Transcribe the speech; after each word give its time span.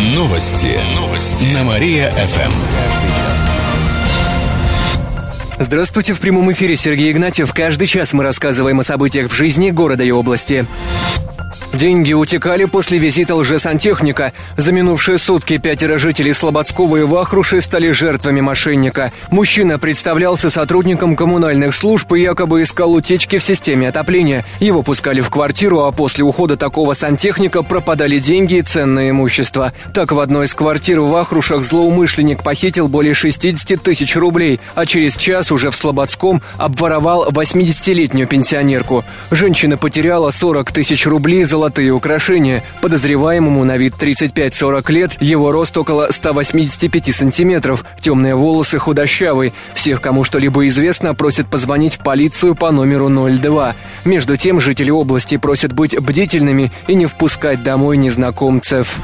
Новости. 0.00 0.80
Новости. 0.96 1.52
На 1.52 1.62
Мария-ФМ. 1.62 2.50
Здравствуйте, 5.58 6.14
в 6.14 6.20
прямом 6.20 6.50
эфире 6.52 6.74
Сергей 6.74 7.12
Игнатьев. 7.12 7.52
Каждый 7.52 7.86
час 7.86 8.14
мы 8.14 8.24
рассказываем 8.24 8.80
о 8.80 8.82
событиях 8.82 9.30
в 9.30 9.34
жизни 9.34 9.68
города 9.68 10.02
и 10.02 10.10
области. 10.10 10.66
Деньги 11.72 12.12
утекали 12.12 12.64
после 12.64 12.98
визита 12.98 13.36
лжесантехника. 13.36 14.32
За 14.56 14.72
минувшие 14.72 15.18
сутки 15.18 15.56
пятеро 15.58 15.98
жителей 15.98 16.32
Слободского 16.32 16.96
и 16.96 17.02
Вахруши 17.04 17.60
стали 17.60 17.92
жертвами 17.92 18.40
мошенника. 18.40 19.12
Мужчина 19.30 19.78
представлялся 19.78 20.50
сотрудником 20.50 21.14
коммунальных 21.14 21.72
служб 21.72 22.12
и 22.12 22.22
якобы 22.22 22.62
искал 22.62 22.92
утечки 22.92 23.38
в 23.38 23.44
системе 23.44 23.88
отопления. 23.88 24.44
Его 24.58 24.82
пускали 24.82 25.20
в 25.20 25.30
квартиру, 25.30 25.82
а 25.82 25.92
после 25.92 26.24
ухода 26.24 26.56
такого 26.56 26.94
сантехника 26.94 27.62
пропадали 27.62 28.18
деньги 28.18 28.56
и 28.56 28.62
ценное 28.62 29.10
имущество. 29.10 29.72
Так, 29.94 30.10
в 30.10 30.18
одной 30.18 30.46
из 30.46 30.54
квартир 30.54 31.00
в 31.00 31.08
Вахрушах 31.08 31.62
злоумышленник 31.62 32.42
похитил 32.42 32.88
более 32.88 33.14
60 33.14 33.80
тысяч 33.80 34.16
рублей, 34.16 34.58
а 34.74 34.86
через 34.86 35.16
час 35.16 35.52
уже 35.52 35.70
в 35.70 35.76
Слободском 35.76 36.42
обворовал 36.56 37.28
80-летнюю 37.30 38.26
пенсионерку. 38.26 39.04
Женщина 39.30 39.78
потеряла 39.78 40.30
40 40.30 40.72
тысяч 40.72 41.06
рублей 41.06 41.44
за 41.44 41.59
золотые 41.60 41.92
украшения. 41.92 42.64
Подозреваемому 42.80 43.64
на 43.64 43.76
вид 43.76 43.92
35-40 44.00 44.92
лет, 44.92 45.20
его 45.20 45.52
рост 45.52 45.76
около 45.76 46.08
185 46.10 47.14
сантиметров, 47.14 47.84
темные 48.00 48.34
волосы 48.34 48.78
худощавый. 48.78 49.52
Всех, 49.74 50.00
кому 50.00 50.24
что-либо 50.24 50.66
известно, 50.68 51.14
просят 51.14 51.48
позвонить 51.48 51.96
в 51.96 51.98
полицию 51.98 52.54
по 52.54 52.70
номеру 52.70 53.10
02. 53.10 53.74
Между 54.06 54.38
тем, 54.38 54.58
жители 54.58 54.90
области 54.90 55.36
просят 55.36 55.74
быть 55.74 56.00
бдительными 56.00 56.72
и 56.86 56.94
не 56.94 57.04
впускать 57.04 57.62
домой 57.62 57.98
незнакомцев. 57.98 58.96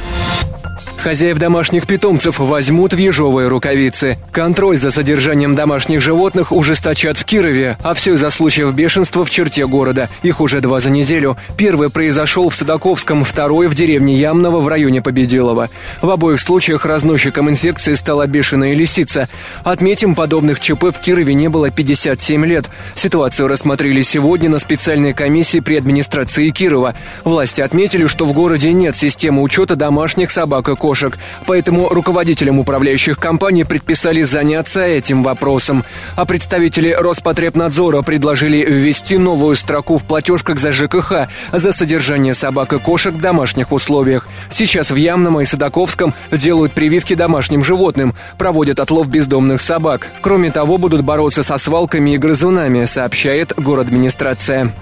Хозяев 1.06 1.38
домашних 1.38 1.86
питомцев 1.86 2.40
возьмут 2.40 2.92
в 2.92 2.96
ежовые 2.96 3.46
рукавицы. 3.46 4.18
Контроль 4.32 4.76
за 4.76 4.90
содержанием 4.90 5.54
домашних 5.54 6.00
животных 6.00 6.50
ужесточат 6.50 7.16
в 7.16 7.24
Кирове, 7.24 7.78
а 7.84 7.94
все 7.94 8.14
из-за 8.14 8.28
случаев 8.30 8.74
бешенства 8.74 9.24
в 9.24 9.30
черте 9.30 9.68
города. 9.68 10.08
Их 10.24 10.40
уже 10.40 10.60
два 10.60 10.80
за 10.80 10.90
неделю. 10.90 11.36
Первый 11.56 11.90
произошел 11.90 12.48
в 12.48 12.56
Садаковском, 12.56 13.22
второй 13.22 13.68
в 13.68 13.76
деревне 13.76 14.16
Ямного 14.16 14.58
в 14.58 14.66
районе 14.66 15.00
Победилова. 15.00 15.68
В 16.02 16.10
обоих 16.10 16.40
случаях 16.40 16.84
разносчиком 16.84 17.50
инфекции 17.50 17.94
стала 17.94 18.26
бешеная 18.26 18.74
лисица. 18.74 19.28
Отметим, 19.62 20.16
подобных 20.16 20.58
ЧП 20.58 20.86
в 20.86 20.98
Кирове 20.98 21.34
не 21.34 21.46
было 21.46 21.70
57 21.70 22.44
лет. 22.46 22.64
Ситуацию 22.96 23.46
рассмотрели 23.46 24.02
сегодня 24.02 24.50
на 24.50 24.58
специальной 24.58 25.12
комиссии 25.12 25.60
при 25.60 25.76
администрации 25.76 26.50
Кирова. 26.50 26.96
Власти 27.22 27.60
отметили, 27.60 28.08
что 28.08 28.24
в 28.24 28.32
городе 28.32 28.72
нет 28.72 28.96
системы 28.96 29.42
учета 29.42 29.76
домашних 29.76 30.32
собак 30.32 30.68
и 30.68 30.74
кошек 30.74 30.95
девушек, 30.96 31.18
поэтому 31.46 31.88
руководителям 31.88 32.58
управляющих 32.58 33.18
компаний 33.18 33.64
предписали 33.64 34.22
заняться 34.22 34.82
этим 34.84 35.22
вопросом. 35.22 35.84
А 36.16 36.24
представители 36.24 36.90
Роспотребнадзора 36.90 38.02
предложили 38.02 38.64
ввести 38.64 39.18
новую 39.18 39.56
строку 39.56 39.98
в 39.98 40.04
платежках 40.04 40.58
за 40.58 40.72
ЖКХ 40.72 41.28
за 41.52 41.72
содержание 41.72 42.34
собак 42.34 42.72
и 42.72 42.78
кошек 42.78 43.14
в 43.14 43.20
домашних 43.20 43.72
условиях. 43.72 44.26
Сейчас 44.50 44.90
в 44.90 44.96
Ямном 44.96 45.40
и 45.40 45.44
Садаковском 45.44 46.14
делают 46.32 46.72
прививки 46.72 47.14
домашним 47.14 47.62
животным, 47.62 48.14
проводят 48.38 48.80
отлов 48.80 49.08
бездомных 49.08 49.60
собак. 49.60 50.08
Кроме 50.22 50.50
того, 50.50 50.78
будут 50.78 51.02
бороться 51.02 51.42
со 51.42 51.58
свалками 51.58 52.14
и 52.14 52.18
грызунами, 52.18 52.86
сообщает 52.86 53.52
город 53.56 53.86
администрация. 53.86 54.72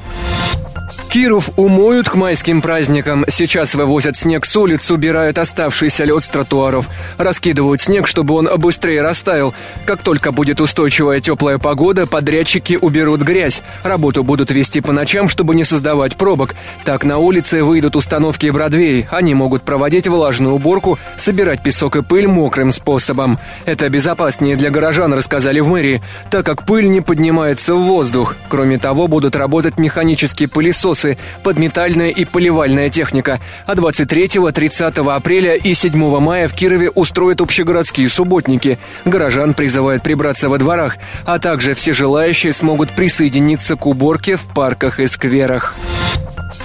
Киров 1.15 1.51
умоют 1.57 2.09
к 2.09 2.17
майским 2.17 2.61
праздникам. 2.61 3.25
Сейчас 3.29 3.77
вывозят 3.77 4.17
снег 4.17 4.45
с 4.45 4.57
улиц, 4.57 4.91
убирают 4.91 5.39
оставшийся 5.39 6.04
лед 6.05 6.25
с 6.25 6.29
тротуаров. 6.29 6.89
Раскидывают 7.19 7.83
снег, 7.83 8.07
чтобы 8.07 8.35
он 8.35 8.49
быстрее 8.57 9.03
растаял. 9.03 9.55
Как 9.85 10.03
только 10.03 10.33
будет 10.33 10.61
устойчивая 10.61 11.21
теплая 11.21 11.59
погода, 11.59 12.07
подрядчики 12.07 12.79
уберут 12.81 13.23
грязь. 13.23 13.63
Работу 13.83 14.23
будут 14.25 14.51
вести 14.51 14.81
по 14.81 14.93
ночам, 14.93 15.29
чтобы 15.29 15.55
не 15.55 15.65
создавать 15.65 16.17
пробок. 16.17 16.55
Так 16.85 17.05
на 17.05 17.19
улице 17.19 17.63
выйдут 17.63 17.97
установки 17.97 18.49
Бродвей. 18.51 19.07
Они 19.11 19.35
могут 19.35 19.63
проводить 19.63 20.09
влажную 20.09 20.55
уборку, 20.55 20.99
собирать 21.17 21.63
песок 21.63 21.97
и 21.97 22.03
пыль 22.03 22.29
мокрым 22.29 22.71
способом. 22.71 23.39
Это 23.65 23.89
безопаснее 23.89 24.57
для 24.57 24.71
горожан, 24.71 25.15
рассказали 25.15 25.61
в 25.61 25.69
мэрии, 25.69 26.03
так 26.31 26.45
как 26.45 26.67
пыль 26.67 26.89
не 26.89 27.01
поднимается 27.01 27.75
в 27.75 27.83
воздух. 27.85 28.37
Кроме 28.49 28.79
того, 28.79 29.09
будут 29.09 29.37
работать 29.37 29.79
механические 29.79 30.49
пылесосы 30.49 31.19
подметальная 31.43 32.11
и 32.11 32.25
поливальная 32.25 32.91
техника. 32.91 33.41
А 33.67 33.75
23, 33.75 34.29
30 34.53 34.99
апреля 34.99 35.55
и 35.55 35.75
7 35.75 35.94
мая 35.95 36.49
в 36.49 36.55
Кирове 36.55 36.91
устроят 36.91 37.41
общегородские 37.41 38.09
субботники. 38.09 38.79
Горожан 39.05 39.55
призывают 39.55 40.03
прибраться 40.03 40.49
во 40.49 40.59
дворах, 40.59 40.97
а 41.25 41.39
также 41.39 41.75
все 41.75 41.93
желающие 41.93 42.53
смогут 42.53 42.91
присоединиться 42.91 43.77
к 43.77 43.87
уборке 43.87 44.37
в 44.37 44.43
парках 44.55 45.01
и 45.01 45.07
скверах. 45.07 45.75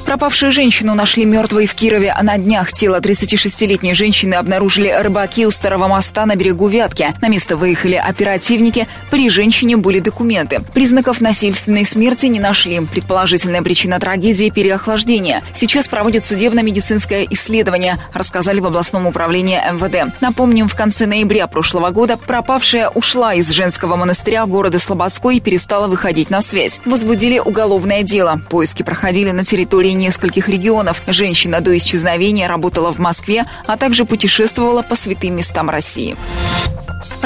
Пропавшую 0.10 0.52
женщину 0.52 0.96
нашли 0.96 1.24
мертвой 1.24 1.68
в 1.68 1.76
Кирове. 1.76 2.12
А 2.12 2.24
на 2.24 2.36
днях 2.40 2.72
тело 2.72 3.00
36-летней 3.00 3.94
женщины 3.94 4.34
обнаружили 4.34 4.90
рыбаки 4.90 5.46
у 5.46 5.52
Старого 5.52 5.88
моста 5.88 6.26
на 6.26 6.36
берегу 6.36 6.68
Вятки. 6.68 7.14
На 7.22 7.28
место 7.28 7.56
выехали 7.56 7.94
оперативники. 7.94 8.88
При 9.12 9.30
женщине 9.30 9.78
были 9.78 10.00
документы. 10.00 10.62
Признаков 10.74 11.22
насильственной 11.22 11.86
смерти 11.86 12.26
не 12.26 12.40
нашли. 12.40 12.80
Предположительная 12.80 13.62
причина 13.62 14.00
трагедии– 14.00 14.50
переохлаждение. 14.56 15.44
Сейчас 15.54 15.88
проводят 15.88 16.26
судебно-медицинское 16.26 17.28
исследование, 17.30 18.00
рассказали 18.12 18.60
в 18.62 18.66
областном 18.66 19.06
управлении 19.06 19.60
МВД. 19.60 20.12
Напомним, 20.22 20.70
в 20.70 20.74
конце 20.76 21.06
ноября 21.06 21.46
прошлого 21.46 21.92
года 21.92 22.18
пропавшая 22.18 22.90
ушла 22.90 23.36
из 23.36 23.48
женского 23.52 23.96
монастыря 23.96 24.48
города 24.48 24.80
Слободской 24.80 25.38
и 25.38 25.40
перестала 25.40 25.88
выходить 25.88 26.32
на 26.32 26.42
связь. 26.42 26.82
Возбудили 26.86 27.38
уголовное 27.38 28.02
дело. 28.02 28.42
Поиски 28.50 28.82
проходили 28.82 29.30
на 29.30 29.46
территории 29.46 29.99
нескольких 30.00 30.50
регионов. 30.50 31.04
Женщина 31.06 31.62
до 31.62 31.78
исчезновения 31.78 32.48
работала 32.48 32.92
в 32.92 32.98
Москве, 32.98 33.46
а 33.68 33.78
также 33.78 34.06
путешествовала 34.06 34.82
по 34.82 34.96
святым 34.96 35.36
местам 35.36 35.70
России. 35.70 36.18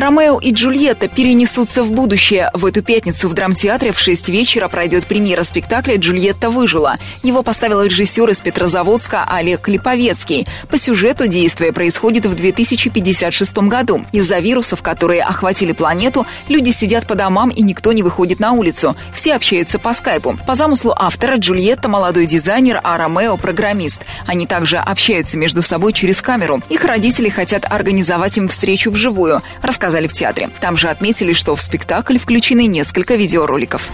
Ромео 0.04 0.38
и 0.40 0.52
Джульетта 0.52 1.08
перенесутся 1.08 1.82
в 1.82 1.94
будущее. 1.94 2.52
В 2.54 2.66
эту 2.66 2.82
пятницу 2.84 3.30
в 3.30 3.34
драмтеатре 3.34 3.94
в 3.94 4.00
6 4.00 4.28
вечера 4.28 4.68
пройдет 4.68 5.08
премьера 5.08 5.44
спектакля 5.44 5.96
«Джульетта 5.96 6.50
выжила». 6.50 6.96
Его 7.24 7.42
поставил 7.42 7.82
режиссер 7.82 8.30
из 8.30 8.42
Петрозаводска 8.42 9.24
Олег 9.26 9.70
Липовецкий. 9.70 10.46
По 10.70 10.78
сюжету 10.78 11.28
действие 11.28 11.72
происходит 11.72 12.26
в 12.26 12.36
2056 12.36 13.58
году. 13.70 14.06
Из-за 14.12 14.40
вирусов, 14.40 14.82
которые 14.82 15.24
охватили 15.24 15.72
планету, 15.72 16.28
люди 16.50 16.72
сидят 16.72 17.08
по 17.08 17.16
домам 17.16 17.50
и 17.50 17.62
никто 17.62 17.94
не 17.94 18.04
выходит 18.04 18.42
на 18.42 18.52
улицу. 18.52 18.98
Все 19.14 19.36
общаются 19.36 19.80
по 19.80 19.94
скайпу. 19.94 20.38
По 20.46 20.56
замыслу 20.56 20.94
автора 20.96 21.38
Джульетта– 21.38 21.88
молодой 21.90 22.26
дизайнер, 22.26 22.82
а 22.84 22.98
Ромео– 22.98 23.38
программист. 23.38 24.02
Они 24.26 24.46
также 24.46 24.78
общаются 24.78 25.38
между 25.38 25.62
собой 25.62 25.94
через 25.94 26.22
камеру. 26.22 26.62
Их 26.68 26.84
родители 26.84 27.30
хотят 27.30 27.66
организовать 27.70 28.38
им 28.38 28.50
встречу 28.50 28.92
вживую– 28.92 29.42
рассказали 29.64 30.08
в 30.08 30.14
театре. 30.14 30.50
Там 30.60 30.78
же 30.78 30.90
отметили, 30.90 31.34
что 31.34 31.56
в 31.56 31.62
спектакль 31.62 32.18
включены 32.18 32.68
несколько 32.68 33.16
видеороликов 33.16 33.90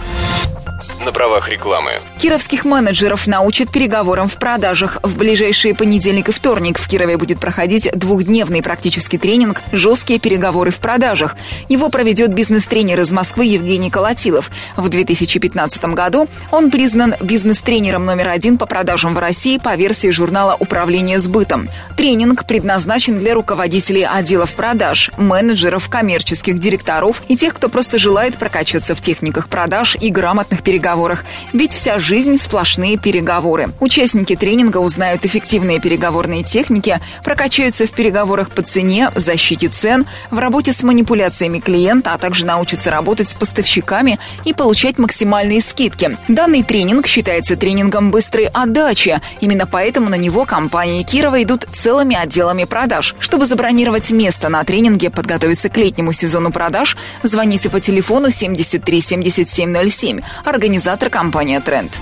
на 1.04 1.12
правах 1.12 1.48
рекламы. 1.48 1.92
Кировских 2.18 2.64
менеджеров 2.64 3.26
научат 3.26 3.70
переговорам 3.70 4.28
в 4.28 4.34
продажах. 4.34 4.98
В 5.02 5.16
ближайшие 5.16 5.74
понедельник 5.74 6.28
и 6.28 6.32
вторник 6.32 6.78
в 6.78 6.88
Кирове 6.88 7.16
будет 7.16 7.40
проходить 7.40 7.90
двухдневный 7.94 8.62
практический 8.62 9.16
тренинг 9.16 9.62
«Жесткие 9.72 10.18
переговоры 10.20 10.70
в 10.70 10.78
продажах». 10.78 11.36
Его 11.68 11.88
проведет 11.88 12.34
бизнес-тренер 12.34 13.00
из 13.00 13.10
Москвы 13.10 13.46
Евгений 13.46 13.90
Колотилов. 13.90 14.50
В 14.76 14.88
2015 14.88 15.84
году 15.86 16.28
он 16.50 16.70
признан 16.70 17.14
бизнес-тренером 17.20 18.04
номер 18.04 18.28
один 18.28 18.58
по 18.58 18.66
продажам 18.66 19.14
в 19.14 19.18
России 19.18 19.58
по 19.58 19.74
версии 19.76 20.10
журнала 20.10 20.56
«Управление 20.58 21.18
сбытом». 21.18 21.68
Тренинг 21.96 22.44
предназначен 22.44 23.18
для 23.18 23.34
руководителей 23.34 24.04
отделов 24.04 24.52
продаж, 24.52 25.10
менеджеров, 25.16 25.88
коммерческих 25.88 26.58
директоров 26.58 27.22
и 27.28 27.36
тех, 27.36 27.54
кто 27.54 27.68
просто 27.68 27.98
желает 27.98 28.38
прокачаться 28.38 28.94
в 28.94 29.00
техниках 29.00 29.48
продаж 29.48 29.96
и 29.98 30.10
грамотных 30.10 30.62
переговоров 30.62 30.89
переговорах, 30.90 31.24
ведь 31.52 31.72
вся 31.72 31.98
жизнь– 31.98 32.36
сплошные 32.40 32.96
переговоры. 32.96 33.68
Участники 33.80 34.34
тренинга 34.34 34.78
узнают 34.78 35.24
эффективные 35.24 35.80
переговорные 35.80 36.42
техники, 36.42 36.98
прокачаются 37.22 37.86
в 37.86 37.90
переговорах 37.90 38.50
по 38.50 38.62
цене, 38.62 39.10
защите 39.14 39.68
цен, 39.68 40.06
в 40.30 40.38
работе 40.38 40.72
с 40.72 40.82
манипуляциями 40.82 41.60
клиента, 41.60 42.12
а 42.12 42.18
также 42.18 42.44
научатся 42.44 42.90
работать 42.90 43.28
с 43.28 43.34
поставщиками 43.34 44.18
и 44.44 44.52
получать 44.52 44.98
максимальные 44.98 45.60
скидки. 45.60 46.16
Данный 46.28 46.62
тренинг 46.62 47.06
считается 47.06 47.56
тренингом 47.56 48.10
быстрой 48.10 48.46
отдачи. 48.46 49.20
Именно 49.40 49.66
поэтому 49.66 50.08
на 50.08 50.16
него 50.16 50.44
компании 50.44 51.02
Кирова 51.02 51.42
идут 51.42 51.66
целыми 51.72 52.16
отделами 52.16 52.64
продаж. 52.64 53.14
Чтобы 53.20 53.46
забронировать 53.46 54.10
место 54.10 54.48
на 54.48 54.64
тренинге, 54.64 55.10
подготовиться 55.10 55.68
к 55.68 55.76
летнему 55.76 56.12
сезону 56.12 56.50
продаж, 56.50 56.96
звоните 57.22 57.70
по 57.70 57.80
телефону 57.80 58.30
73 58.30 59.00
7707. 59.00 60.20
Организация 60.44 60.79
организатор 60.80 61.10
компания 61.10 61.60
«Тренд». 61.60 62.00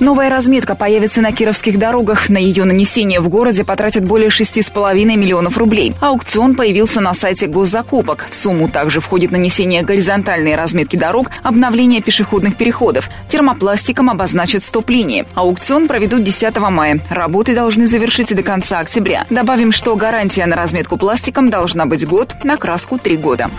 Новая 0.00 0.30
разметка 0.30 0.74
появится 0.74 1.20
на 1.20 1.32
кировских 1.32 1.78
дорогах. 1.78 2.30
На 2.30 2.38
ее 2.38 2.64
нанесение 2.64 3.20
в 3.20 3.28
городе 3.28 3.62
потратят 3.62 4.04
более 4.06 4.30
6,5 4.30 5.04
миллионов 5.04 5.58
рублей. 5.58 5.92
Аукцион 6.00 6.54
появился 6.54 7.00
на 7.02 7.12
сайте 7.12 7.46
госзакупок. 7.46 8.26
В 8.30 8.34
сумму 8.34 8.70
также 8.70 9.00
входит 9.00 9.32
нанесение 9.32 9.82
горизонтальной 9.82 10.56
разметки 10.56 10.96
дорог, 10.96 11.30
обновление 11.42 12.00
пешеходных 12.00 12.56
переходов. 12.56 13.10
Термопластиком 13.28 14.08
обозначат 14.08 14.62
стоп-линии. 14.62 15.26
Аукцион 15.34 15.86
проведут 15.86 16.24
10 16.24 16.56
мая. 16.70 17.00
Работы 17.10 17.54
должны 17.54 17.86
завершить 17.86 18.34
до 18.34 18.42
конца 18.42 18.78
октября. 18.78 19.26
Добавим, 19.28 19.72
что 19.72 19.94
гарантия 19.94 20.46
на 20.46 20.56
разметку 20.56 20.96
пластиком 20.96 21.50
должна 21.50 21.84
быть 21.84 22.06
год, 22.06 22.34
на 22.44 22.56
краску 22.56 22.98
3 22.98 23.18
года. 23.18 23.50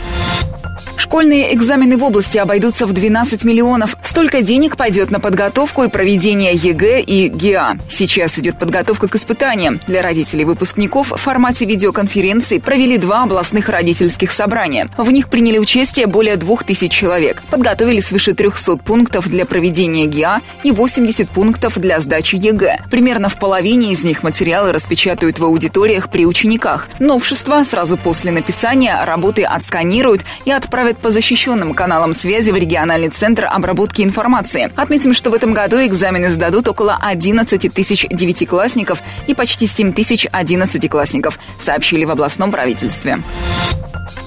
Школьные 0.97 1.53
экзамены 1.53 1.97
в 1.97 2.03
области 2.03 2.38
обойдутся 2.38 2.86
в 2.86 2.94
12 2.94 3.44
миллионов. 3.44 3.97
Столько 4.03 4.42
денег 4.42 4.77
пойдет 4.77 5.12
на 5.12 5.19
подготовку 5.19 5.83
и 5.83 5.89
проведение 5.89 6.53
ЕГЭ 6.53 7.01
и 7.01 7.27
ГИА. 7.27 7.77
Сейчас 7.89 8.39
идет 8.39 8.57
подготовка 8.57 9.07
к 9.07 9.15
испытаниям. 9.15 9.80
Для 9.88 10.01
родителей 10.01 10.45
выпускников 10.45 11.12
в 11.12 11.18
формате 11.18 11.65
видеоконференции 11.65 12.59
провели 12.59 12.97
два 12.97 13.24
областных 13.24 13.69
родительских 13.69 14.31
собрания. 14.31 14.89
В 14.97 15.12
них 15.12 15.30
приняли 15.30 15.57
участие 15.57 16.07
более 16.07 16.38
2000 16.38 16.88
человек. 16.88 17.44
Подготовили 17.50 18.00
свыше 18.00 18.33
300 18.33 18.77
пунктов 18.77 19.27
для 19.27 19.45
проведения 19.45 20.06
ГИА 20.06 20.41
и 20.63 20.71
80 20.71 21.30
пунктов 21.30 21.77
для 21.77 22.00
сдачи 22.00 22.36
ЕГЭ. 22.36 22.86
Примерно 22.89 23.30
в 23.30 23.38
половине 23.38 23.91
из 23.91 24.03
них 24.03 24.24
материалы 24.24 24.71
распечатают 24.71 25.39
в 25.39 25.44
аудиториях 25.44 26.09
при 26.09 26.25
учениках. 26.25 26.88
Новшество 27.00 27.63
сразу 27.63 27.98
после 27.98 28.31
написания 28.31 29.03
работы 29.03 29.44
отсканируют 29.44 30.21
и 30.45 30.51
отправят 30.51 30.84
отправят 30.85 30.97
по 31.01 31.09
защищенным 31.09 31.73
каналам 31.73 32.13
связи 32.13 32.51
в 32.51 32.55
региональный 32.55 33.09
центр 33.09 33.47
обработки 33.49 34.03
информации. 34.03 34.71
Отметим, 34.75 35.13
что 35.13 35.31
в 35.31 35.33
этом 35.33 35.53
году 35.53 35.77
экзамены 35.77 36.29
сдадут 36.29 36.67
около 36.67 36.97
11 37.01 37.73
тысяч 37.73 38.05
девятиклассников 38.11 39.01
и 39.25 39.33
почти 39.33 39.65
7 39.65 39.93
тысяч 39.93 40.27
одиннадцатиклассников, 40.31 41.39
сообщили 41.59 42.05
в 42.05 42.11
областном 42.11 42.51
правительстве. 42.51 43.19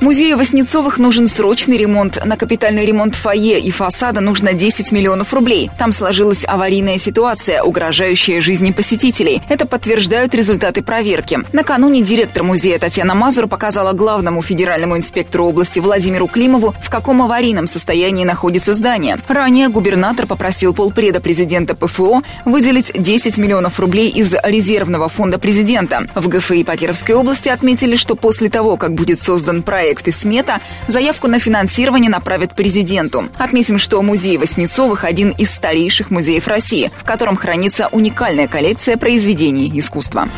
Музею 0.00 0.38
Васнецовых 0.38 0.98
нужен 0.98 1.28
срочный 1.28 1.76
ремонт. 1.76 2.24
На 2.24 2.36
капитальный 2.36 2.86
ремонт 2.86 3.14
фойе 3.14 3.60
и 3.60 3.70
фасада 3.70 4.20
нужно 4.20 4.52
10 4.52 4.92
миллионов 4.92 5.32
рублей. 5.34 5.70
Там 5.78 5.92
сложилась 5.92 6.44
аварийная 6.46 6.98
ситуация, 6.98 7.62
угрожающая 7.62 8.40
жизни 8.40 8.70
посетителей. 8.70 9.42
Это 9.48 9.66
подтверждают 9.66 10.34
результаты 10.34 10.82
проверки. 10.82 11.40
Накануне 11.52 12.00
директор 12.00 12.42
музея 12.42 12.78
Татьяна 12.78 13.14
Мазур 13.14 13.48
показала 13.48 13.92
главному 13.92 14.42
федеральному 14.42 14.96
инспектору 14.96 15.46
области 15.46 15.78
Владимиру 15.78 16.28
Климову, 16.28 16.74
в 16.80 16.90
каком 16.90 17.22
аварийном 17.22 17.66
состоянии 17.66 18.24
находится 18.24 18.74
здание. 18.74 19.18
Ранее 19.28 19.68
губернатор 19.68 20.26
попросил 20.26 20.74
полпреда 20.74 21.20
президента 21.20 21.74
ПФО 21.74 22.22
выделить 22.44 22.92
10 22.94 23.38
миллионов 23.38 23.78
рублей 23.80 24.08
из 24.08 24.34
резервного 24.42 25.08
фонда 25.08 25.38
президента. 25.38 26.06
В 26.14 26.28
ГФИ 26.28 26.64
по 26.64 26.76
Кировской 26.76 27.14
области 27.14 27.48
отметили, 27.48 27.96
что 27.96 28.14
после 28.14 28.48
того, 28.48 28.76
как 28.76 28.94
будет 28.94 29.20
создан 29.20 29.62
проект 29.68 30.08
и 30.08 30.12
смета, 30.12 30.62
заявку 30.86 31.28
на 31.28 31.38
финансирование 31.38 32.10
направят 32.10 32.54
президенту. 32.54 33.24
Отметим, 33.36 33.76
что 33.76 34.00
музей 34.00 34.38
Васнецовых– 34.38 35.04
один 35.04 35.28
из 35.28 35.50
старейших 35.50 36.10
музеев 36.10 36.48
России, 36.48 36.90
в 36.96 37.04
котором 37.04 37.36
хранится 37.36 37.88
уникальная 37.92 38.48
коллекция 38.48 38.96
произведений 38.96 39.70
искусства. 39.74 40.30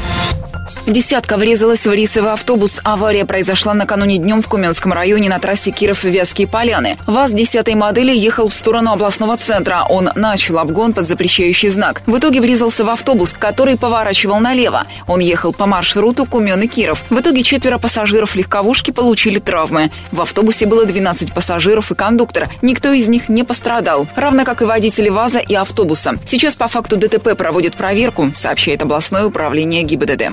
Десятка 0.91 1.37
врезалась 1.37 1.87
в 1.87 1.93
рейсовый 1.93 2.33
автобус. 2.33 2.81
Авария 2.83 3.25
произошла 3.25 3.75
накануне 3.75 4.19
днем 4.19 4.43
в 4.43 4.49
Куменском 4.49 4.93
районе 4.93 5.29
на 5.29 5.39
трассе 5.39 5.71
Киров-Вятские 5.71 6.49
поляны. 6.49 6.99
ВАЗ 7.07 7.31
10 7.31 7.77
модели 7.77 8.13
ехал 8.13 8.49
в 8.49 8.55
сторону 8.55 8.91
областного 8.91 9.37
центра. 9.37 9.87
Он 9.89 10.11
начал 10.17 10.59
обгон 10.59 10.93
под 10.93 11.07
запрещающий 11.07 11.69
знак. 11.69 12.03
В 12.07 12.19
итоге 12.19 12.41
врезался 12.41 12.85
в 12.85 12.91
автобус, 12.91 13.37
который 13.39 13.79
поворачивал 13.79 14.41
налево. 14.41 14.85
Он 15.07 15.21
ехал 15.21 15.53
по 15.53 15.65
маршруту 15.67 16.27
Кумен 16.27 16.61
и 16.63 16.67
Киров. 16.67 17.05
В 17.09 17.21
итоге 17.21 17.45
четверо 17.45 17.79
пассажиров 17.79 18.35
легковушки 18.35 18.91
получили 18.91 19.39
травмы. 19.39 19.93
В 20.11 20.21
автобусе 20.21 20.67
было 20.67 20.87
12 20.87 21.33
пассажиров 21.33 21.93
и 21.93 21.95
кондуктор. 21.95 22.49
Никто 22.63 22.91
из 22.91 23.07
них 23.07 23.29
не 23.29 23.45
пострадал. 23.45 24.09
Равно 24.17 24.45
как 24.45 24.61
и 24.61 24.65
водители 24.65 25.09
ВАЗа 25.09 25.39
и 25.39 25.55
автобуса. 25.55 26.15
Сейчас 26.27 26.57
по 26.57 26.67
факту 26.67 26.97
ДТП 26.97 27.37
проводят 27.37 27.77
проверку, 27.77 28.33
сообщает 28.35 28.83
областное 28.83 29.25
управление 29.25 29.85
ГИБДД. 29.85 30.33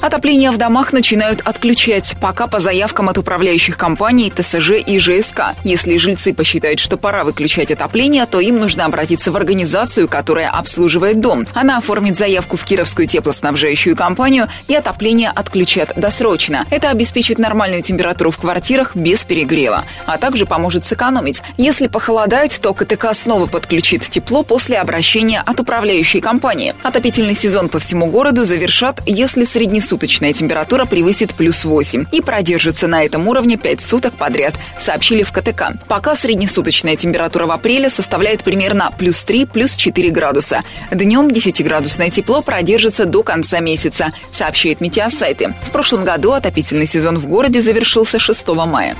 Отопление 0.00 0.52
в 0.52 0.58
домах 0.58 0.92
начинают 0.92 1.40
отключать, 1.40 2.14
пока 2.20 2.46
по 2.46 2.60
заявкам 2.60 3.08
от 3.08 3.18
управляющих 3.18 3.76
компаний 3.76 4.32
ТСЖ 4.34 4.74
и 4.86 4.96
ЖСК. 5.00 5.56
Если 5.64 5.96
жильцы 5.96 6.32
посчитают, 6.32 6.78
что 6.78 6.96
пора 6.96 7.24
выключать 7.24 7.72
отопление, 7.72 8.24
то 8.26 8.38
им 8.38 8.60
нужно 8.60 8.84
обратиться 8.84 9.32
в 9.32 9.36
организацию, 9.36 10.08
которая 10.08 10.50
обслуживает 10.50 11.20
дом. 11.20 11.48
Она 11.52 11.78
оформит 11.78 12.16
заявку 12.16 12.56
в 12.56 12.64
Кировскую 12.64 13.08
теплоснабжающую 13.08 13.96
компанию 13.96 14.46
и 14.68 14.74
отопление 14.76 15.30
отключат 15.30 15.92
досрочно. 15.96 16.64
Это 16.70 16.90
обеспечит 16.90 17.40
нормальную 17.40 17.82
температуру 17.82 18.30
в 18.30 18.38
квартирах 18.38 18.94
без 18.94 19.24
перегрева, 19.24 19.84
а 20.06 20.16
также 20.16 20.46
поможет 20.46 20.86
сэкономить. 20.86 21.42
Если 21.56 21.88
похолодает, 21.88 22.52
то 22.60 22.72
КТК 22.72 23.14
снова 23.14 23.46
подключит 23.46 24.02
тепло 24.02 24.44
после 24.44 24.78
обращения 24.78 25.42
от 25.44 25.58
управляющей 25.58 26.20
компании. 26.20 26.76
Отопительный 26.84 27.34
сезон 27.34 27.68
по 27.68 27.80
всему 27.80 28.06
городу 28.06 28.44
завершат, 28.44 29.02
если 29.04 29.42
средний 29.42 29.80
суточная 29.88 30.34
температура 30.34 30.84
превысит 30.84 31.34
плюс 31.34 31.64
8 31.64 32.06
и 32.12 32.20
продержится 32.20 32.86
на 32.86 33.02
этом 33.04 33.26
уровне 33.26 33.56
5 33.56 33.80
суток 33.80 34.14
подряд, 34.14 34.54
сообщили 34.78 35.22
в 35.22 35.32
КТК. 35.32 35.72
Пока 35.88 36.14
среднесуточная 36.14 36.96
температура 36.96 37.46
в 37.46 37.50
апреле 37.50 37.88
составляет 37.88 38.44
примерно 38.44 38.92
плюс 38.98 39.24
3, 39.24 39.46
плюс 39.46 39.76
4 39.76 40.10
градуса. 40.10 40.62
Днем 40.92 41.28
10-градусное 41.28 42.10
тепло 42.10 42.42
продержится 42.42 43.06
до 43.06 43.22
конца 43.22 43.60
месяца, 43.60 44.12
сообщает 44.30 44.82
Метеосайты. 44.82 45.54
В 45.62 45.70
прошлом 45.70 46.04
году 46.04 46.32
отопительный 46.32 46.86
сезон 46.86 47.18
в 47.18 47.26
городе 47.26 47.62
завершился 47.62 48.18
6 48.18 48.48
мая. 48.48 48.94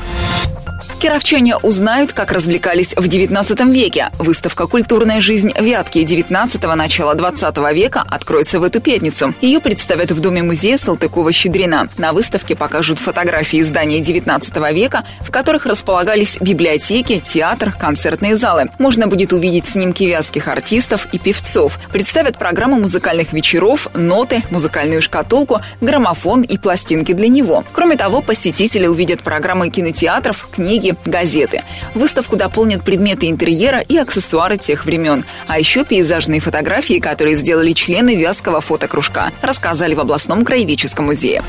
Кировчане 0.98 1.56
узнают, 1.58 2.12
как 2.12 2.32
развлекались 2.32 2.92
в 2.94 3.06
XIX 3.06 3.72
веке. 3.72 4.10
Выставка 4.18 4.66
«Культурная 4.66 5.20
жизнь 5.20 5.52
Вятки» 5.56 5.98
XIX– 5.98 6.74
начала 6.74 7.14
XX 7.14 7.72
века 7.72 8.04
откроется 8.04 8.58
в 8.58 8.64
эту 8.64 8.80
пятницу. 8.80 9.32
Ее 9.40 9.60
представят 9.60 10.10
в 10.10 10.20
Доме-музея 10.20 10.76
Салтыкова-Щедрина. 10.76 11.88
На 11.98 12.12
выставке 12.12 12.56
покажут 12.56 12.98
фотографии 12.98 13.62
зданий 13.62 14.00
XIX 14.00 14.74
века, 14.74 15.04
в 15.20 15.30
которых 15.30 15.66
располагались 15.66 16.36
библиотеки, 16.40 17.20
театр, 17.20 17.72
концертные 17.78 18.34
залы. 18.34 18.68
Можно 18.80 19.06
будет 19.06 19.32
увидеть 19.32 19.66
снимки 19.66 20.02
вятских 20.02 20.48
артистов 20.48 21.06
и 21.12 21.18
певцов. 21.18 21.78
Представят 21.92 22.38
программу 22.38 22.80
музыкальных 22.80 23.32
вечеров, 23.32 23.86
ноты, 23.94 24.42
музыкальную 24.50 25.00
шкатулку, 25.00 25.60
граммофон 25.80 26.42
и 26.42 26.58
пластинки 26.58 27.12
для 27.12 27.28
него. 27.28 27.64
Кроме 27.72 27.96
того, 27.96 28.20
посетители 28.20 28.88
увидят 28.88 29.22
программы 29.22 29.70
кинотеатров, 29.70 30.48
книги, 30.50 30.87
книги, 30.88 31.08
газеты. 31.08 31.62
Выставку 31.94 32.36
дополнят 32.36 32.82
предметы 32.82 33.28
интерьера 33.28 33.80
и 33.80 33.96
аксессуары 33.96 34.58
тех 34.58 34.84
времен, 34.84 35.24
а 35.46 35.58
еще 35.58 35.84
пейзажные 35.84 36.40
фотографии, 36.40 36.98
которые 37.00 37.36
сделали 37.36 37.72
члены 37.72 38.16
Вязского 38.16 38.60
фотокружка, 38.60 39.32
рассказали 39.42 39.94
в 39.94 40.00
областном 40.00 40.44
краеведческом 40.44 41.06
музее. 41.06 41.42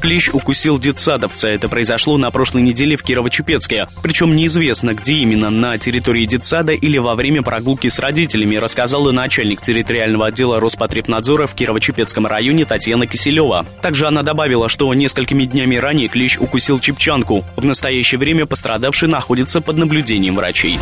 Клещ 0.00 0.30
укусил 0.32 0.78
детсадовца. 0.78 1.48
Это 1.48 1.68
произошло 1.68 2.16
на 2.16 2.30
прошлой 2.30 2.62
неделе 2.62 2.96
в 2.96 3.04
Кирово-Чепецке. 3.04 3.86
Причем 4.02 4.34
неизвестно, 4.34 4.94
где 4.94 5.14
именно, 5.14 5.50
на 5.50 5.76
территории 5.76 6.24
детсада 6.24 6.72
или 6.72 6.96
во 6.98 7.14
время 7.14 7.42
прогулки 7.42 7.88
с 7.88 7.98
родителями, 7.98 8.56
рассказала 8.56 9.12
начальник 9.12 9.60
территориального 9.60 10.26
отдела 10.26 10.58
Роспотребнадзора 10.58 11.46
в 11.46 11.54
Кирово-Чепецком 11.54 12.26
районе 12.26 12.64
Татьяна 12.64 13.06
Киселева. 13.06 13.66
Также 13.82 14.06
она 14.06 14.22
добавила, 14.22 14.68
что 14.68 14.92
несколькими 14.94 15.44
днями 15.44 15.76
ранее 15.76 16.08
клещ 16.08 16.38
укусил 16.38 16.80
чепчанку. 16.80 17.44
В 17.56 17.64
настоящее 17.64 18.18
время 18.18 18.46
пострадал 18.46 18.79
пострадавший 18.80 19.08
находится 19.08 19.60
под 19.60 19.76
наблюдением 19.76 20.36
врачей. 20.36 20.78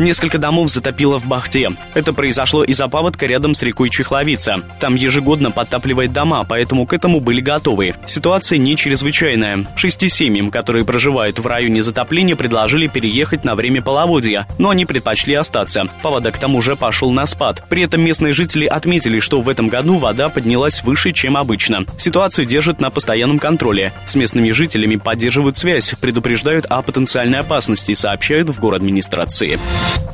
Несколько 0.00 0.38
домов 0.38 0.70
затопило 0.70 1.20
в 1.20 1.26
Бахте. 1.26 1.70
Это 1.92 2.12
произошло 2.12 2.64
из-за 2.64 2.88
паводка 2.88 3.26
рядом 3.26 3.54
с 3.54 3.62
рекой 3.62 3.90
Чехловица. 3.90 4.62
Там 4.80 4.96
ежегодно 4.96 5.52
подтапливает 5.52 6.12
дома, 6.12 6.44
поэтому 6.48 6.86
к 6.86 6.94
этому 6.94 7.20
были 7.20 7.40
готовы. 7.40 7.94
Ситуация 8.06 8.58
не 8.58 8.76
чрезвычайная. 8.76 9.66
Шести 9.76 10.08
семьям, 10.08 10.50
которые 10.50 10.84
проживают 10.84 11.38
в 11.38 11.46
районе 11.46 11.82
затопления, 11.82 12.34
предложили 12.34 12.88
переехать 12.88 13.44
на 13.44 13.54
время 13.54 13.82
половодья, 13.82 14.48
но 14.58 14.70
они 14.70 14.86
предпочли 14.86 15.34
остаться. 15.34 15.84
Паводок 16.02 16.34
к 16.34 16.38
тому 16.38 16.60
же 16.62 16.74
пошел 16.76 17.12
на 17.12 17.26
спад. 17.26 17.64
При 17.68 17.82
этом 17.82 18.00
местные 18.00 18.32
жители 18.32 18.66
отметили, 18.66 19.20
что 19.20 19.40
в 19.40 19.48
этом 19.48 19.68
году 19.68 19.98
вода 19.98 20.28
поднялась 20.28 20.82
выше, 20.82 21.12
чем 21.12 21.36
обычно. 21.36 21.84
Ситуацию 21.98 22.46
держат 22.46 22.80
на 22.80 22.90
постоянном 22.90 23.38
контроле. 23.38 23.92
С 24.06 24.16
местными 24.16 24.50
жителями 24.50 24.96
поддерживают 24.96 25.56
связь, 25.56 25.94
предупреждают 26.00 26.66
о 26.66 26.82
потенциальном 26.82 27.33
смертельной 27.34 27.38
опасности, 27.40 27.94
сообщают 27.94 28.50
в 28.50 28.60
город 28.60 28.74
администрации. 28.74 29.58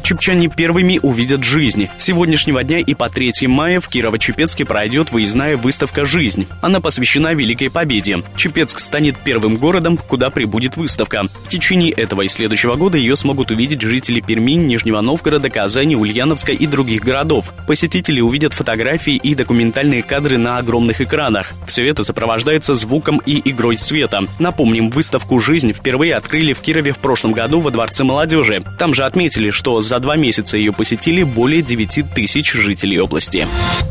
Чепчане 0.02 0.48
первыми 0.48 0.98
увидят 1.02 1.44
жизнь. 1.44 1.88
С 1.96 2.04
сегодняшнего 2.04 2.64
дня 2.64 2.78
и 2.78 2.94
по 2.94 3.08
3 3.08 3.46
мая 3.46 3.80
в 3.80 3.88
Кирово-Чепецке 3.88 4.64
пройдет 4.64 5.12
выездная 5.12 5.56
выставка 5.56 6.04
«Жизнь». 6.04 6.46
Она 6.62 6.80
посвящена 6.80 7.32
Великой 7.34 7.70
Победе. 7.70 8.22
Чепецк 8.36 8.80
станет 8.80 9.16
первым 9.18 9.56
городом, 9.56 9.96
куда 9.96 10.30
прибудет 10.30 10.76
выставка. 10.76 11.24
В 11.44 11.48
течение 11.48 11.92
этого 11.92 12.22
и 12.22 12.28
следующего 12.28 12.74
года 12.74 12.98
ее 12.98 13.14
смогут 13.16 13.50
увидеть 13.50 13.82
жители 13.82 14.20
Перми, 14.20 14.52
Нижнего 14.52 15.00
Новгорода, 15.00 15.48
Казани, 15.48 15.96
Ульяновска 15.96 16.52
и 16.52 16.66
других 16.66 17.02
городов. 17.02 17.52
Посетители 17.66 18.20
увидят 18.20 18.52
фотографии 18.52 19.14
и 19.14 19.34
документальные 19.34 20.02
кадры 20.02 20.38
на 20.38 20.58
огромных 20.58 21.00
экранах. 21.00 21.52
Все 21.66 21.86
это 21.86 22.02
сопровождается 22.02 22.74
звуком 22.74 23.20
и 23.24 23.40
игрой 23.50 23.76
света. 23.76 24.22
Напомним, 24.38 24.90
выставку 24.90 25.38
«Жизнь» 25.40 25.72
впервые 25.72 26.16
открыли 26.16 26.52
в 26.52 26.60
Кирове 26.60 26.92
в 26.92 26.98
прошлом 26.98 27.09
году 27.16 27.60
во 27.60 27.70
Дворце 27.70 28.04
молодежи. 28.04 28.62
Там 28.78 28.94
же 28.94 29.04
отметили, 29.04 29.50
что 29.50 29.80
за 29.80 29.98
два 29.98 30.16
месяца 30.16 30.56
ее 30.56 30.72
посетили 30.72 31.22
более 31.22 31.62
9 31.62 32.12
тысяч 32.14 32.52
жителей 32.52 33.00
области. 33.00 33.46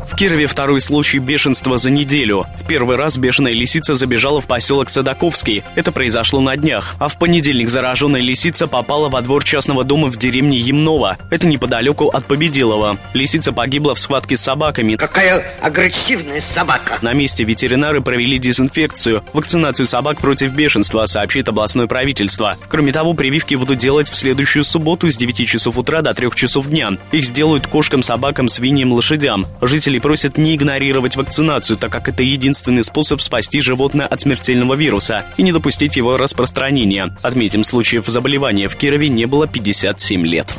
В 0.09 0.15
Кирове 0.15 0.47
второй 0.47 0.81
случай 0.81 1.19
бешенства 1.19 1.77
за 1.77 1.91
неделю. 1.91 2.45
В 2.57 2.67
первый 2.67 2.97
раз 2.97 3.17
бешеная 3.17 3.53
лисица 3.53 3.95
забежала 3.95 4.41
в 4.41 4.47
поселок 4.47 4.89
Садаковский. 4.89 5.63
Это 5.75 5.91
произошло 5.91 6.41
на 6.41 6.57
днях. 6.57 6.95
А 6.99 7.07
в 7.07 7.19
понедельник 7.19 7.69
зараженная 7.69 8.21
лисица 8.21 8.67
попала 8.67 9.09
во 9.09 9.21
двор 9.21 9.43
частного 9.43 9.83
дома 9.83 10.07
в 10.09 10.17
деревне 10.17 10.57
Емнова. 10.57 11.17
Это 11.29 11.47
неподалеку 11.47 12.07
от 12.07 12.25
Победилова. 12.25 12.97
Лисица 13.13 13.51
погибла 13.53 13.95
в 13.95 13.99
схватке 13.99 14.35
с 14.35 14.41
собаками. 14.41 14.95
Какая 14.95 15.45
агрессивная 15.61 16.41
собака! 16.41 16.97
На 17.01 17.13
месте 17.13 17.43
ветеринары 17.43 18.01
провели 18.01 18.39
дезинфекцию, 18.39 19.23
вакцинацию 19.33 19.85
собак 19.85 20.21
против 20.21 20.51
бешенства, 20.53 21.05
сообщит 21.05 21.47
областное 21.49 21.88
правительство. 21.88 22.55
Кроме 22.67 22.91
того, 22.91 23.08
прививки 23.13 23.55
будут 23.55 23.77
делать 23.77 24.09
в 24.09 24.15
следующую 24.15 24.63
субботу 24.63 25.09
с 25.09 25.17
9 25.17 25.47
часов 25.47 25.77
утра 25.77 26.01
до 26.01 26.13
3 26.13 26.29
часов 26.35 26.67
дня. 26.67 26.91
Их 27.11 27.25
сделают 27.25 27.67
кошкам, 27.67 28.03
собакам, 28.03 28.49
свиньям, 28.49 28.93
лошадям. 28.93 29.45
Жители 29.61 29.99
просят 29.99 30.37
не 30.37 30.55
игнорировать 30.55 31.15
вакцинацию, 31.15 31.77
так 31.77 31.91
как 31.91 32.07
это 32.07 32.23
единственный 32.23 32.83
способ 32.83 33.21
спасти 33.21 33.61
животное 33.61 34.07
от 34.07 34.21
смертельного 34.21 34.73
вируса 34.73 35.25
и 35.37 35.43
не 35.43 35.51
допустить 35.51 35.95
его 35.95 36.17
распространения. 36.17 37.15
Отметим, 37.21 37.63
случаев 37.63 38.05
заболевания 38.07 38.67
в 38.67 38.75
Кирове 38.75 39.09
не 39.09 39.25
было 39.25 39.47
57 39.47 40.25
лет. 40.25 40.55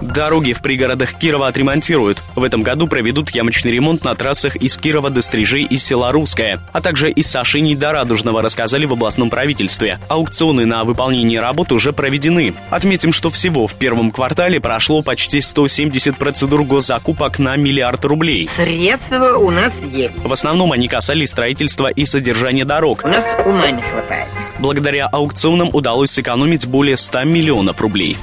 Дороги 0.00 0.52
в 0.52 0.62
пригородах 0.62 1.14
Кирова 1.14 1.48
отремонтируют. 1.48 2.22
В 2.34 2.42
этом 2.42 2.62
году 2.62 2.88
проведут 2.88 3.30
ямочный 3.30 3.70
ремонт 3.70 4.04
на 4.04 4.14
трассах 4.14 4.56
из 4.56 4.76
Кирова 4.76 5.10
до 5.10 5.22
Стрижей 5.22 5.64
и 5.64 5.76
села 5.76 6.12
Русское, 6.12 6.60
а 6.72 6.80
также 6.80 7.10
из 7.10 7.28
Сашини 7.28 7.74
до 7.74 7.92
Радужного, 7.92 8.42
рассказали 8.42 8.84
в 8.84 8.92
областном 8.92 9.30
правительстве. 9.30 10.00
Аукционы 10.08 10.66
на 10.66 10.84
выполнение 10.84 11.40
работ 11.40 11.72
уже 11.82 11.92
проведены. 11.92 12.54
Отметим, 12.70 13.12
что 13.12 13.28
всего 13.28 13.66
в 13.66 13.74
первом 13.74 14.12
квартале 14.12 14.60
прошло 14.60 15.02
почти 15.02 15.40
170 15.40 16.16
процедур 16.16 16.62
госзакупок 16.62 17.40
на 17.40 17.56
миллиард 17.56 18.04
рублей. 18.04 18.48
Средства 18.54 19.36
у 19.36 19.50
нас 19.50 19.72
есть. 19.92 20.14
В 20.22 20.32
основном 20.32 20.70
они 20.70 20.86
касались 20.86 21.30
строительства 21.30 21.88
и 21.88 22.04
содержания 22.04 22.64
дорог. 22.64 23.00
У 23.02 23.08
нас 23.08 23.24
ума 23.44 23.68
не 23.72 23.82
хватает. 23.82 24.28
Благодаря 24.60 25.06
аукционам 25.06 25.70
удалось 25.72 26.12
сэкономить 26.12 26.66
более 26.66 26.96
100 26.96 27.24
миллионов 27.24 27.80
рублей. 27.80 28.16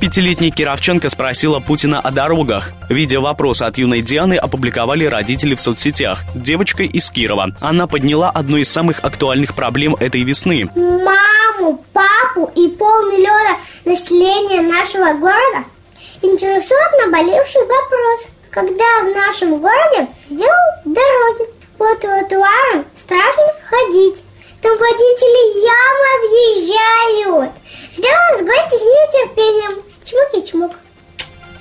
Пятилетний 0.00 0.50
Кировченко 0.50 1.08
спросила 1.08 1.60
Путина 1.60 2.00
о 2.00 2.10
дорогах. 2.10 2.72
Видео 2.88 3.20
вопроса 3.20 3.66
от 3.66 3.78
юной 3.78 4.02
Дианы 4.02 4.34
опубликовали 4.34 5.04
родители 5.04 5.54
в 5.54 5.60
соцсетях. 5.60 6.24
Девочка 6.34 6.82
из 6.82 7.10
Кирова. 7.10 7.52
Она 7.60 7.86
подняла 7.86 8.28
одну 8.30 8.56
из 8.56 8.68
самых 8.68 9.04
актуальных 9.04 9.54
проблем 9.54 9.94
этой 10.00 10.24
весны. 10.24 10.68
Маму, 11.58 11.84
папу 11.92 12.50
и 12.54 12.68
полмиллиона 12.68 13.58
населения 13.84 14.60
нашего 14.60 15.14
города 15.14 15.64
интересует 16.22 17.04
наболевший 17.04 17.62
вопрос. 17.62 18.26
Когда 18.50 18.84
в 19.02 19.14
нашем 19.14 19.60
городе 19.60 20.08
сделают 20.28 20.82
дороги, 20.84 21.48
по 21.76 21.86
тротуарам 21.96 22.84
страшно 22.96 23.52
ходить. 23.68 24.24
Там 24.62 24.76
водители 24.76 25.64
ямы 25.64 26.08
объезжают. 26.18 27.52
Ждем 27.92 28.12
вас 28.32 28.40
гости 28.40 28.78
с 28.78 28.82
нетерпением. 28.82 29.82
Чмок 30.04 30.44
чмок. 30.44 30.72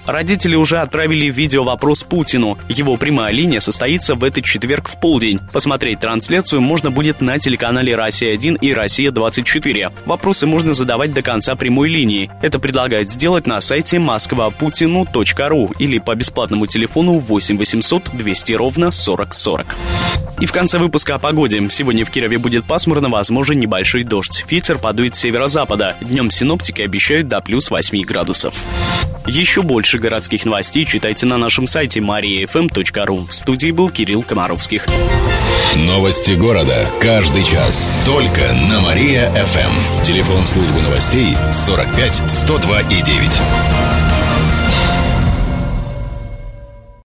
Родители 0.07 0.55
уже 0.55 0.77
отправили 0.77 1.25
видео 1.25 1.65
вопрос 1.65 2.03
Путину. 2.03 2.57
Его 2.69 2.95
прямая 2.95 3.33
линия 3.33 3.59
состоится 3.59 4.15
в 4.15 4.23
этот 4.23 4.45
четверг 4.45 4.87
в 4.87 4.97
полдень. 5.01 5.41
Посмотреть 5.51 5.99
трансляцию 5.99 6.61
можно 6.61 6.91
будет 6.91 7.19
на 7.19 7.37
телеканале 7.39 7.93
«Россия-1» 7.93 8.59
и 8.61 8.71
«Россия-24». 8.71 9.91
Вопросы 10.05 10.47
можно 10.47 10.73
задавать 10.73 11.13
до 11.13 11.21
конца 11.21 11.55
прямой 11.55 11.89
линии. 11.89 12.31
Это 12.41 12.57
предлагают 12.57 13.11
сделать 13.11 13.47
на 13.47 13.59
сайте 13.59 13.99
москвапутину.ру 13.99 15.71
или 15.77 15.99
по 15.99 16.15
бесплатному 16.15 16.67
телефону 16.67 17.17
8 17.17 17.57
800 17.57 18.11
200 18.13 18.53
ровно 18.53 18.91
40 18.91 19.33
40. 19.33 19.75
И 20.39 20.45
в 20.45 20.53
конце 20.53 20.77
выпуска 20.77 21.15
о 21.15 21.19
погоде. 21.19 21.67
Сегодня 21.69 22.05
в 22.05 22.11
Кирове 22.11 22.37
будет 22.37 22.63
пасмурно, 22.63 23.09
возможен 23.09 23.59
небольшой 23.59 24.05
дождь. 24.05 24.45
Ветер 24.49 24.77
подует 24.77 25.17
с 25.17 25.19
северо-запада. 25.19 25.97
Днем 25.99 26.31
синоптики 26.31 26.81
обещают 26.81 27.27
до 27.27 27.41
плюс 27.41 27.69
8 27.69 28.01
градусов. 28.03 28.63
Еще 29.27 29.61
больше 29.61 29.97
городских 29.97 30.45
новостей 30.45 30.85
читайте 30.85 31.25
на 31.25 31.37
нашем 31.37 31.67
сайте 31.67 31.99
mariafm.ru. 31.99 33.27
В 33.27 33.33
студии 33.33 33.71
был 33.71 33.89
Кирилл 33.89 34.23
Комаровских. 34.23 34.85
Новости 35.75 36.31
города. 36.31 36.87
Каждый 37.01 37.43
час. 37.43 37.97
Только 38.05 38.41
на 38.69 38.79
Мария-ФМ. 38.79 40.03
Телефон 40.03 40.45
службы 40.45 40.81
новостей 40.81 41.35
45 41.51 42.23
102 42.29 42.81
и 42.83 43.01
9. 43.01 44.26